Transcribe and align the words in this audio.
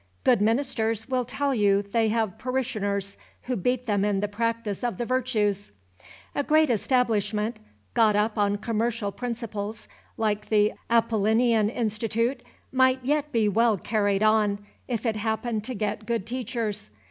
Good 0.23 0.41
ministers 0.41 1.07
will 1.07 1.25
tell 1.25 1.53
you 1.53 1.83
they 1.83 2.07
have 2.07 2.39
parishioners 2.39 3.17
who 3.43 3.55
beat 3.55 3.85
them 3.85 4.03
in 4.03 4.19
the 4.19 4.27
practice 4.27 4.83
of 4.83 4.97
the 4.97 5.05
virtues. 5.05 5.71
A 6.33 6.41
great 6.41 6.71
establishment, 6.71 7.59
got 7.93 8.15
up 8.15 8.35
on 8.35 8.57
commercial 8.57 9.11
principles, 9.11 9.87
like 10.17 10.49
the 10.49 10.73
Apollinean 10.89 11.69
Institute, 11.69 12.41
might 12.71 13.05
yet 13.05 13.31
be 13.31 13.47
well 13.47 13.77
carried 13.77 14.23
on, 14.23 14.65
if 14.87 15.05
it 15.05 15.17
happened 15.17 15.63
to 15.65 15.75
get 15.75 16.07
good 16.07 16.25
teachers. 16.25 16.89